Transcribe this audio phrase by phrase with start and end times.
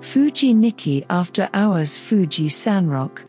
[0.00, 3.26] Fuji Nikki After Hours Fuji Sanrock.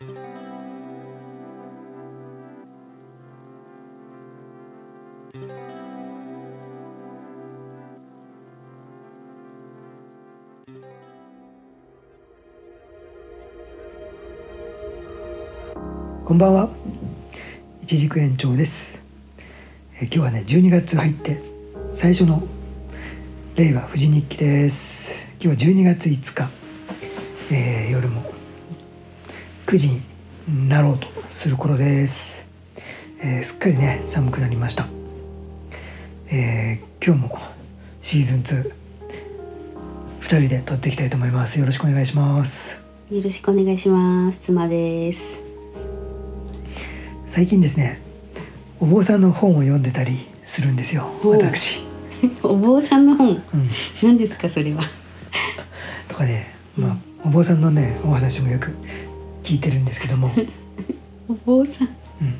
[16.25, 16.69] こんばんは。
[17.81, 19.01] 一軸延長です。
[19.99, 21.39] え今日はね、12月入って
[21.93, 22.43] 最初の
[23.55, 25.26] 令和富士日記です。
[25.47, 26.49] 今日は12月5日、
[27.53, 28.21] えー夜も
[29.65, 29.91] 9時
[30.45, 32.45] になろうとする頃です。
[33.21, 34.87] えーすっかりね、寒くなりました。
[36.29, 37.39] えー今日も
[38.01, 38.71] シーズン2、
[40.19, 41.61] 2人で撮っていきたいと思います。
[41.61, 42.81] よろしくお願いします。
[43.09, 44.39] よろしくお願いします。
[44.39, 45.39] 妻です。
[47.25, 48.01] 最近ですね
[48.81, 51.79] お坊さんの本を読んでたりするんですよ私、
[52.43, 53.41] お坊さんの本、うん、
[54.03, 54.83] 何ですかそれは？
[56.07, 58.73] とかねまあお坊さんのねお話もよく
[59.43, 60.31] 聞いてるんですけども、
[61.27, 61.87] お坊さん。
[62.21, 62.35] うん、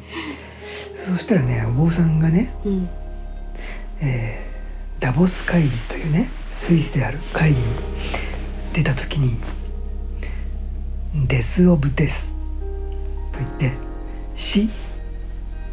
[0.96, 2.90] そしたらねお坊さんがね、うん。
[4.00, 4.48] えー
[5.00, 7.66] ダボス会議というねスイスである会議に
[8.74, 9.40] 出た時に
[11.28, 12.34] 「デス・オブ・デス」
[13.32, 13.74] と言って
[14.34, 14.68] 死っ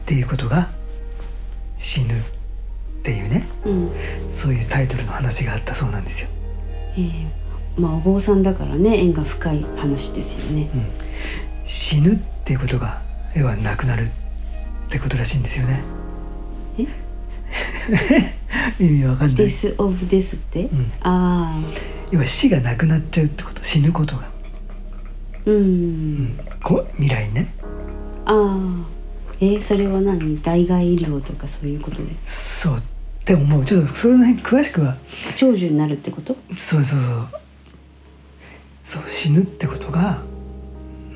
[0.04, 0.68] ていうことが
[1.78, 2.22] 死ぬっ
[3.02, 3.90] ていうねうん。
[4.28, 6.28] そういうタイトルの話があったそうなんですよ。
[6.96, 7.26] えー、
[7.80, 10.70] まあお坊さんだからね縁が深い話ですよね。
[10.74, 10.86] うん、
[11.64, 13.02] 死ぬっていうことが
[13.34, 14.10] 要はなくなるっ
[14.88, 15.82] てことらしいんですよね。
[18.80, 19.50] 意味わかんないデ。
[19.50, 20.64] スオブデスって？
[20.64, 21.60] うん、ああ。
[22.10, 24.28] 要は死がなくなっちゃうってこと死ぬことが、
[25.46, 25.54] うん。
[25.54, 27.52] うん、こ未来ね
[28.24, 28.86] ああ。
[29.40, 30.40] えー、それは何？
[30.40, 32.82] 代替医療とかそういうことでそう
[33.24, 33.64] って思う。
[33.64, 34.96] ちょっとそれの辺詳しくは。
[35.36, 36.36] 長寿になるってこと？
[36.58, 37.28] そうそうそう。
[38.82, 40.20] そう死ぬってことが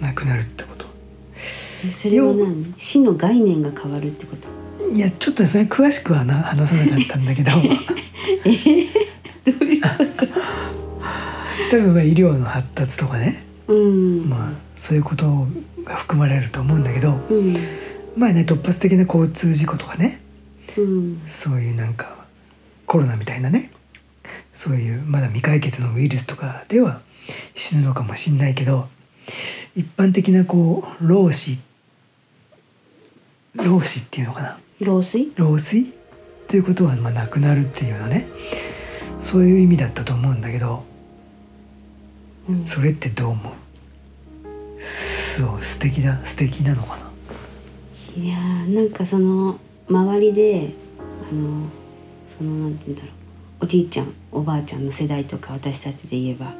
[0.00, 0.86] なくなるってこと。
[1.34, 2.72] えそれは何？
[2.78, 4.48] 死の概念が変わるってこと？
[4.94, 7.50] いやちょっとそれ詳しくはな話さなかったんだけど。
[7.60, 10.26] どういうこと？
[11.70, 13.44] 多分まあ医療の発達とかね。
[13.66, 14.28] うん。
[14.30, 15.46] まあそういうこと
[15.84, 17.12] が含まれると思うんだけど。
[17.28, 17.54] うん。
[18.16, 20.22] まあね突発的な交通事故とかね
[20.76, 21.22] うん。
[21.26, 22.26] そういうなんか
[22.86, 23.72] コロナみたいなね。
[24.52, 27.00] そういうまだ未解決のウイルスとかでは
[27.54, 28.88] 死ぬのかもしんないけど
[29.74, 31.58] 一般的なこう老死。
[33.54, 34.58] 老死っていうのかな。
[34.80, 35.32] 老衰？
[35.36, 35.92] 老衰？
[35.92, 35.94] っ
[36.46, 38.26] ていうことはまあなくなるっていうようなね。
[39.20, 40.84] そういう意味だったと思うんだけど
[42.48, 42.64] うん。
[42.64, 43.52] それってどう思う？
[44.80, 46.96] そう素敵だ素敵なのか
[48.16, 48.22] な？
[48.22, 50.72] いやーなんかその周りで
[51.30, 51.66] あの
[52.26, 53.18] そのなんて言うんだろう。
[53.60, 56.54] おじいちゃんおばあちゃんの世代とか私たちで言えば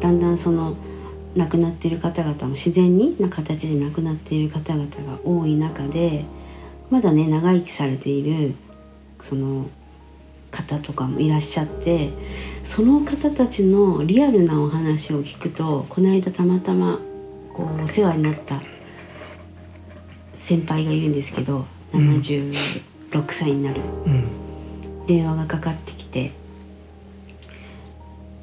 [0.00, 0.76] だんだんその
[1.36, 6.24] 亡くなっている方々も自然にな形で亡くなっている方々が多い中で
[6.90, 8.54] まだね長生きされている
[9.20, 9.68] その
[10.50, 12.10] 方とかもいらっしゃって
[12.62, 16.98] その方たちのリアルなお話を聞くとこの間たまたま
[17.52, 18.62] こうお世話になった
[20.34, 22.52] 先輩がいるんですけど76
[23.28, 23.80] 歳になる。
[24.06, 24.46] うん。
[25.06, 26.32] 電話がかかってきて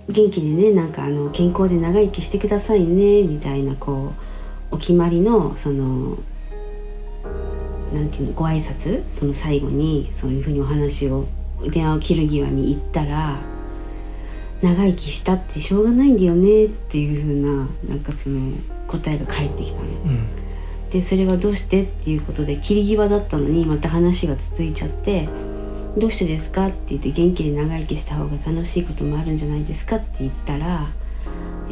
[0.09, 4.13] 元気でねなんかあの健康で長生きしてくださいねみたいなこ
[4.71, 6.17] うお決まりのその
[7.93, 11.27] なんていうのご挨拶その最後にそういうふうにお話を
[11.69, 13.39] 電話を切る際に言ったら
[14.61, 18.53] 長生きしたってしょうがないんだよねっていうふうななんかその
[18.87, 19.85] 答えが返ってきたの。
[19.85, 20.42] うん
[20.93, 25.27] でそれはどうしてっていうことで切り際だったのにまた話が続いちゃって
[25.97, 30.89] 「どうしてですか?」って言って元気で長生きした方が楽しいこともあるんじゃないですかって言ったらや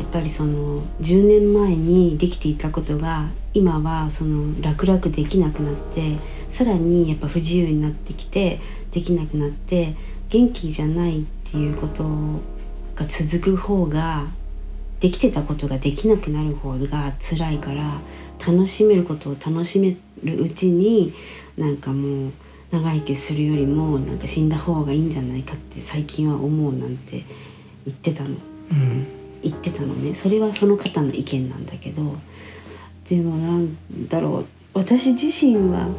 [0.04, 6.16] っぱりその10年前にできていたことが今はその楽々できなくなって
[6.50, 9.94] さらにやっぱ不自由になってきてできなくなって
[10.30, 12.04] 元気じゃないっていうこと
[12.96, 14.26] が続く方が
[15.02, 18.00] できてたことができなくなる方が辛いから
[18.40, 21.14] 楽しめることを楽しめるうちに
[21.58, 22.32] なんかもう
[22.72, 27.24] 長生きするよりもなんか死んだ方がいいんじゃないかって最近は思うなんて
[27.86, 28.30] 言ってたの。
[28.72, 29.08] うん。
[29.44, 30.14] 言ってたのね。
[30.14, 32.16] それはその方の意見なんだけど
[33.10, 33.76] でもなん
[34.08, 34.46] だろう。
[34.74, 35.90] 私自身は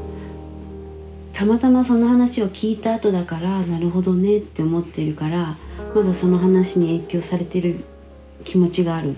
[1.33, 5.57] たまたまその話を聞いた後だからなるほどねって思ってるから
[5.95, 7.85] まだその話に影響されてる
[8.45, 9.15] 気持ちがある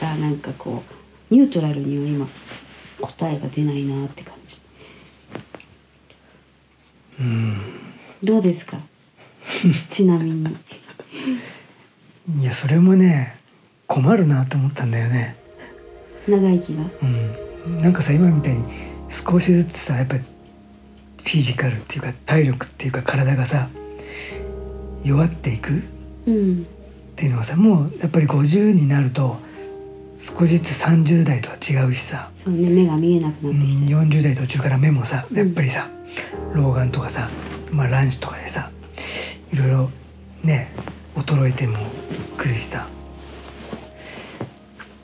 [0.00, 0.82] からなんかこ
[1.30, 2.28] うニュートラルには今
[3.00, 4.60] 答えが出ないなって感じ。
[7.20, 7.60] うん。
[8.22, 8.78] どうですか？
[9.90, 10.56] ちなみに。
[12.40, 13.36] いやそれもね
[13.86, 15.36] 困るなと思ったんだよね。
[16.26, 16.84] 長生きが？
[17.02, 18.64] うん、なんかさ今みたいに
[19.10, 23.68] 少しずつさやっぱりフィジカルっていうか体力っていうか体がさ
[25.04, 25.82] 弱っていく
[26.26, 26.66] うん
[27.14, 29.36] っていうのはさもうやっぱり50になると
[30.16, 35.36] 少しずつ30代とは違うしさ、そうね目が見えなくうなってきて、ん、40代途中から目もさうん。
[35.36, 35.88] やっぱりさ、
[36.52, 37.28] 老眼とかさ、
[37.72, 38.70] まあ、卵子とかでさ
[39.52, 39.90] いろいろ
[40.42, 40.72] ね
[41.16, 41.78] 衰えても
[42.36, 42.88] くるしさ。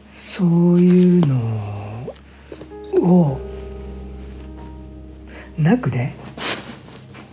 [0.08, 1.36] そういうの
[3.02, 3.40] を
[5.58, 6.14] なくね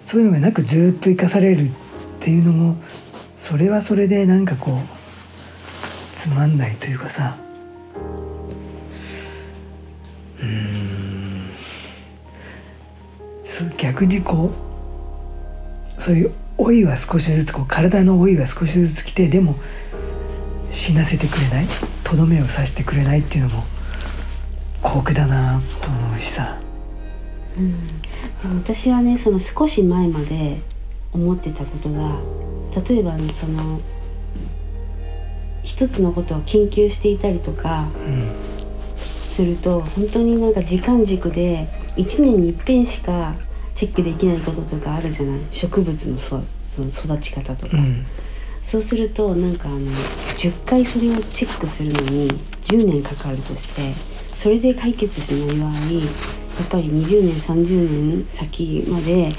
[0.01, 1.71] そういうのがなくずっと生かされるっ
[2.19, 2.75] ていうのも
[3.37, 4.81] それはそれでなんかこう
[6.11, 7.37] つまんないというかさ。
[10.41, 11.51] うん。
[13.77, 14.51] 逆にこ
[15.97, 19.55] うそういう老いは少しずつこう体の老いは少しずつ来てでも
[20.71, 21.67] 死なせてくれない。
[22.03, 23.63] とどめを刺してくれないっていうのも
[24.81, 26.57] 酷だなと思うしさ。
[27.55, 30.59] うん、でも私はねその少し前まで
[31.13, 32.19] 思ってたことが
[32.89, 33.79] 例えばねその
[35.63, 38.31] 一つのことを研究していたりとかうん
[39.29, 43.35] すると本当になんか時間軸で1年に一遍しか
[43.75, 45.39] チェックできないこととかあるじゃない？
[45.51, 46.41] 植物のそ
[46.75, 48.05] その育ち方とか、うん。
[48.63, 49.79] そうするとなんかあの
[50.37, 52.29] 10回それをチェックするのに
[52.63, 53.93] 10年かかるとして
[54.33, 55.75] それで解決しない場合や
[56.63, 59.31] っぱり20年30年先まで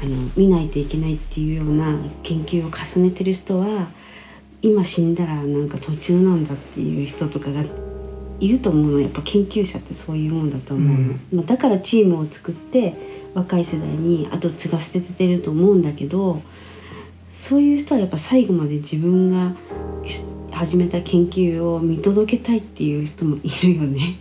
[0.00, 3.88] あの見ないといけないっていうような研究を重ねてる人は
[4.60, 7.64] 今死んだらなんか途中なんだっていう人とかが
[8.38, 9.00] いると思うの。
[9.00, 11.20] やっぱ研究者ってそういうもんだと思うの、うん。
[11.32, 12.94] まあ、だからチームを作って
[13.34, 16.42] 若い世代に後継がせててると思うんだけど
[17.32, 19.54] そういう人はやっぱ最後まで自分が
[20.06, 24.18] し始めた研究を見届けたいっていう人もいるよね。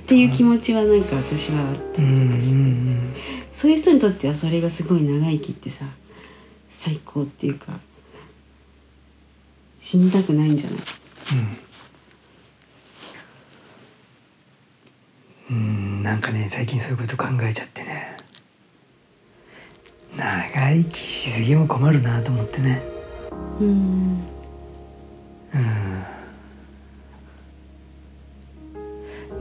[0.00, 3.12] っていう気持ちはなんか私はあったうんうん
[3.60, 5.84] そういう人にとってはそれがすごい長生きってさ
[6.70, 7.78] 最高っていうか
[9.78, 10.78] 死にたくないんじゃない？
[15.50, 15.56] うん。
[15.58, 15.60] う
[16.00, 18.16] んなんかね最近そういうこと考えちゃってね。
[20.16, 22.82] 長生きしすぎも困るなと思ってね。
[23.60, 24.24] うん。
[25.52, 26.02] うん。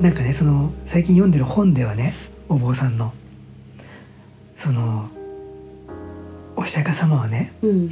[0.01, 2.13] なんかねその最近読んでる本ではね
[2.49, 3.13] お坊さんの
[4.59, 5.09] その
[6.57, 7.89] お釈迦様はねうん。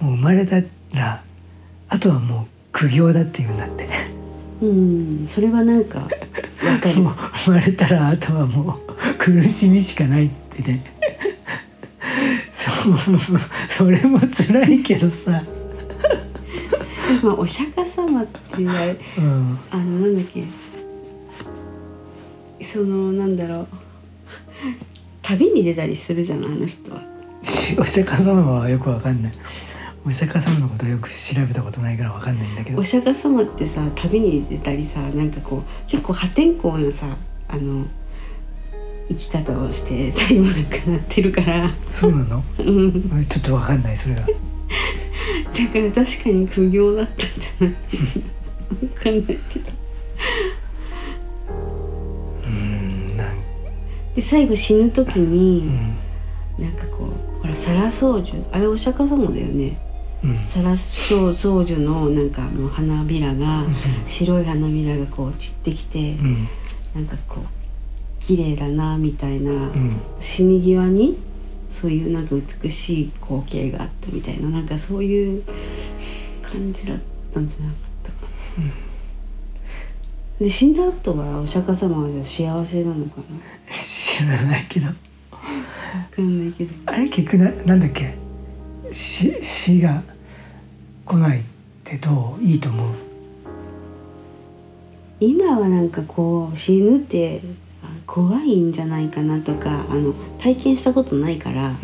[0.00, 0.62] もう生まれた
[0.94, 1.22] ら
[1.90, 3.86] あとはもう苦行だっていうんだって。
[4.62, 5.28] うん。
[5.28, 6.08] それはなんかわ
[6.80, 7.00] かる。
[7.04, 10.82] もう生まれたらあとはもう苦しみしかないってね。
[12.50, 12.96] そう。
[13.68, 15.42] それも辛いけどさ、
[17.22, 20.44] まあお釈迦様って言われうん、あのなんだっけ。
[22.64, 23.68] そのなんだろう
[25.26, 27.02] 旅に出たりするじゃないあの人は。
[27.42, 29.32] しお釈迦様はよくわかんない。
[30.06, 32.78] お釈迦様のことはよく調べたことないからわかんないんだけど。
[32.78, 37.16] お釈迦様ってさ旅に出たりさなんかこう結構破天荒なさ
[37.48, 37.86] あの
[39.08, 41.74] 生き方をして最後亡くなってるから。
[41.88, 42.44] そうなの？
[42.58, 43.24] うん。
[43.28, 44.36] ちょっとわかんないそれが だか
[45.78, 47.74] ら確かに苦行だったんじゃない？
[48.94, 49.70] わかんないけど
[54.16, 55.96] で最後死ぬ時うに、ん。
[56.58, 59.78] なんかこうほらサラソウジュあれお釈迦様だよね。
[60.24, 60.36] うん。
[60.36, 63.64] サラソウソウジュのなんかもう花びらが
[64.06, 66.48] 白い花びらがこう散ってきて、うん。
[66.94, 67.44] なんかこう
[68.18, 70.00] 綺麗だなみたいな、うん。
[70.18, 71.18] 死に際に
[71.70, 75.44] そういうなんか美しい光景があったみたいななんかそういう
[76.40, 76.98] 感じだっ
[77.34, 78.26] たんじゃなかったか
[78.58, 78.86] な。
[80.38, 83.24] で死んだ後はお釈迦様は幸せなのかな？
[84.16, 84.86] 知らないけど。
[84.86, 84.94] わ
[86.10, 86.74] かんないけど。
[86.86, 88.14] あれ結局ななんだっけ？
[88.90, 90.02] 死死が
[91.04, 91.44] 来ないっ
[91.84, 92.42] てどう？
[92.42, 92.94] いいと思う？
[95.20, 97.42] 今はなんかこう死ぬって
[97.82, 101.76] あ怖いんじゃないかなとかあの体験したことないからうん。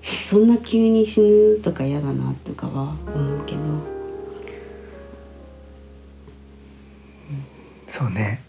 [0.00, 3.60] そんな急に死ぬとか嫌だなとかは思うけど。
[7.86, 8.42] そうね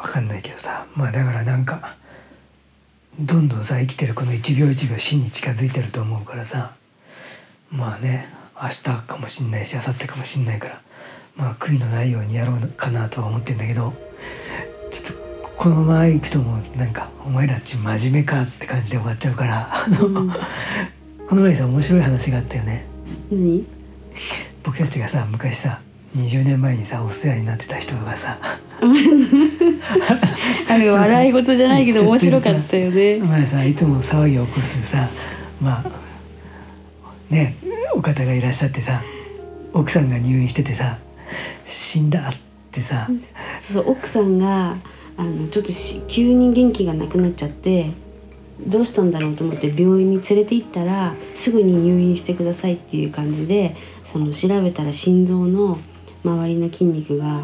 [0.00, 1.96] わかんないけどさまあだからなんか
[3.20, 6.74] どんどんさ生きてるこの一秒一秒死に近づいてると思うからさ
[7.70, 10.80] まあね明日かもしんないし明後日かもしんないから
[11.36, 13.92] まあ悔いのないようにやろうかなとは思ってんだけど
[14.90, 15.20] ちょっと
[15.56, 20.32] このまま行くともうなんかお前らっち真面目かって感じで終わっちゃうからあの、うん。
[21.28, 22.86] この前さ面白い話があったよね。
[23.30, 23.66] 何？
[24.62, 25.80] 僕たちがさ昔さ
[26.16, 28.38] 20年前にさお世話になってた人がさ。
[30.68, 33.18] あれ笑い事じゃないけど面白かったよね。
[33.18, 35.08] まあさいつも騒ぎを起こすさ
[35.60, 35.90] まあ
[37.28, 37.56] ね
[37.94, 39.02] お方がいらっしゃってさ
[39.72, 40.98] 奥さんが入院しててさ
[41.64, 42.36] 死んだっ
[42.72, 43.08] てさ。
[43.60, 44.76] そう奥さんが
[45.16, 47.90] あのちょっとし急に元気がなくなっちゃって
[48.66, 55.78] どうしたんだろうと思って病院に連れて行ったらすぐに入院してくださいっていう感じでその調べたら心臓の
[56.24, 57.38] 周りの筋肉があ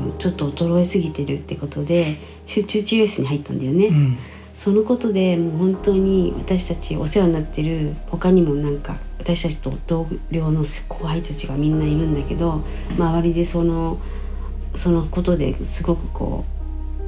[0.00, 3.86] のちょっと衰えすぎてるってことで集中治療室に入ったんだよね。
[3.86, 4.18] うん
[4.58, 12.64] そのことでもう本当に私たちお世話になってる他にもなんか私たちと同僚の後輩たちがみんないるんだけど
[12.98, 14.00] 周りでその
[14.74, 16.44] そのことですごくこ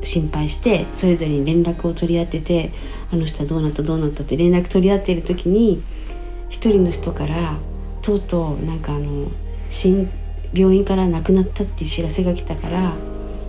[0.00, 2.70] う心配してそれぞれに連絡を取り合ってて
[3.12, 5.82] あの人はどうなったどうなったって連絡取り合ってる時に
[6.50, 7.58] 一人の人から
[8.00, 9.28] とうとうなんかあの
[9.68, 10.08] 死ん
[10.52, 12.94] 病院から亡くなったっていう知らせが来たから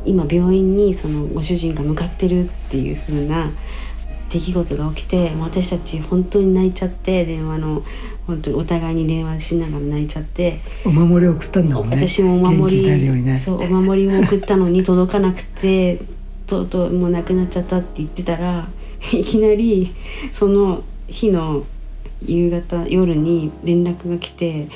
[0.06, 3.52] 今病院にそのご主人が向かってるっていう風な
[4.30, 7.84] 出来事が起きて私たち本当に泣いちゃって電話の
[8.26, 11.98] 本当にお互いに電話しながら泣いちゃって、お守りを送ったんだもんね。
[11.98, 13.38] 私もお守り、ね。
[13.38, 16.00] そうお守りも送ったのに届かなくて
[16.48, 18.70] とうとうもう亡くなっちゃったって言ってたら
[19.12, 19.94] いきなり
[20.32, 21.66] その日の
[22.26, 24.70] 夕方夜に連絡が来て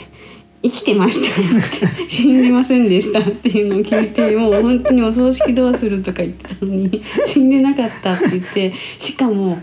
[0.66, 9.60] 生きてましたって死んでませんでしたっていうのを聞いてもう本当にお葬式どうするとか言ってたのに 死んでなかったって言ってしかも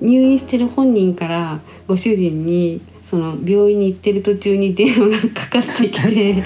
[0.00, 6.42] 入院してる本人からご主人にその病院に行ってる途中に電話がかかってきて「あれ？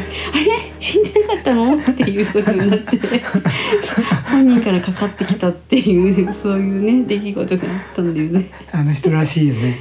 [0.80, 2.98] 死んでなかったの?」っていうことになって
[4.30, 8.50] 本人からかかってきたっていうそういうね出来事があったんだよね。
[8.70, 9.80] あの人らしいよね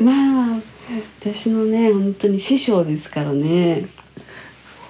[0.00, 0.71] まあ
[1.20, 3.86] 私のね本当に師匠ですからね。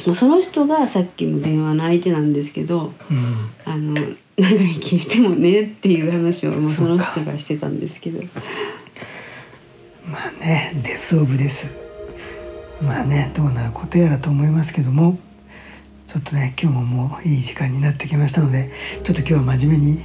[0.07, 3.51] まあその人がさっきの電話の相手なんですけどうん。
[3.65, 3.95] あの
[4.37, 7.05] 長生きしてもねっていう話をまあそのか。
[7.05, 8.23] 人がしてたんですけど。
[10.05, 11.71] まあねデス・オブ・デス
[12.83, 15.19] まあねどうなることやらと思いますけども
[16.07, 18.73] ちょっとね今日ももういい時間になってきましたので
[19.05, 20.03] ちょっと今日は真面目に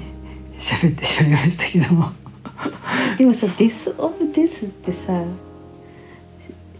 [0.59, 2.11] 喋ってしまいましたけども。
[3.17, 5.23] でもさ「デス・オブ・デス」ってさ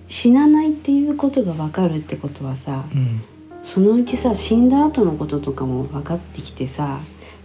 [0.07, 3.23] 死なないっていうことが分かるってことはさうん。
[3.63, 6.99] そのうちさ死んだ後のこととかも分かってきてさ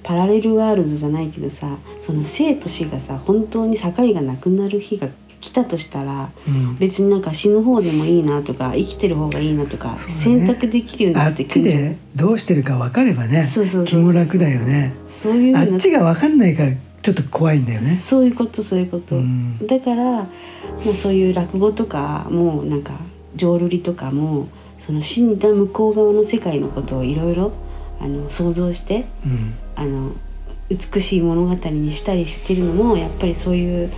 [0.05, 5.09] パラレルワールドじゃないけどさその生と死がさ本当に境がなくなる日が
[5.41, 6.77] 来たとしたらうん。
[6.77, 9.99] 別になんか死ぬ方でもいいなとか生きてる方がいいなとか、ね。
[9.99, 11.83] 選択できるようになってくちるじゃん。
[11.83, 13.49] でどうしてるか分かればね
[13.87, 14.95] 気も楽だよね。
[15.09, 16.71] そういうのあっちが分かんないから
[17.03, 17.97] ちょっと怖いんだよね。
[17.97, 19.59] そういうことそういうこと、うん。
[19.67, 20.29] だから、ま
[20.91, 22.95] あ、そういう落語とかもなんか
[23.35, 27.53] 浄瑠璃とかもその死んだ向こう側の世界のことをいろいろ
[28.01, 29.55] あの想像してうん。
[29.75, 30.13] あの
[30.69, 33.91] 美しい物語にしたりしてるのもやっぱりそういう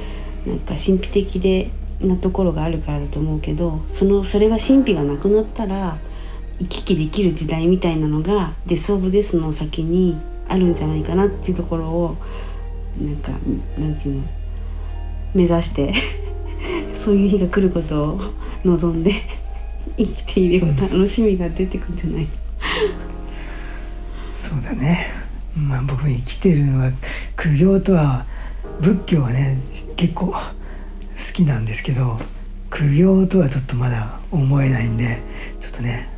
[0.46, 1.70] なんか神秘的で
[2.00, 5.98] なところがあるからだと思うけどそのそれが神秘がなくなったら
[6.58, 10.16] 行き来できる時代みたいなのがデス・オブ・デスの先に
[10.48, 12.16] あるんじゃないかなっていうところを
[13.00, 13.32] なんか
[13.78, 14.22] なんていうの？
[15.34, 15.92] 目指して
[16.94, 18.20] そういう日が来ることを
[18.64, 19.12] 望んで
[19.98, 22.28] 生きていれば楽しみが出てくるんじゃない？
[24.38, 25.06] そうだね。
[25.56, 26.92] まあ僕生きてるのは
[27.36, 28.26] 苦行とは
[28.80, 29.58] 仏教はね
[29.96, 30.36] 結構好
[31.32, 32.18] きなんですけど
[32.70, 35.20] 苦行とはちょっとまだ思えないんで
[35.60, 36.08] ちょっとね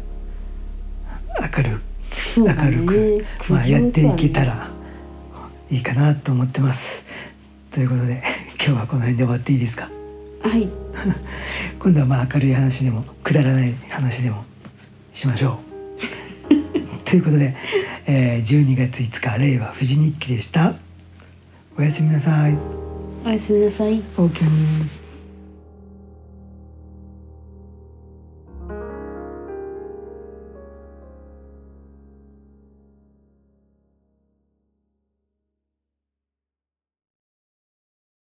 [1.57, 1.81] 明る
[2.35, 2.77] そうだね。
[2.77, 4.71] 明るく、まあ、やっていけたら
[5.71, 7.05] いいかなと思ってます。
[7.71, 8.23] ということで
[8.57, 9.91] 今日はこの辺で終わっていいですか？
[10.43, 10.69] はい
[11.79, 14.45] 今度はまあ明るい話でもくだらない話でも
[15.13, 15.61] しましょ
[16.51, 16.55] う。
[17.09, 17.55] ということで、
[18.07, 20.75] えー、12月5日令和富士日記でした。
[21.79, 22.57] おやすみなさい。
[23.25, 24.96] おやすみなさいおおきに。